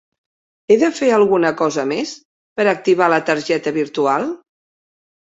[0.69, 2.13] He de fer alguna cosa més
[2.61, 4.27] per activar la targeta virtual?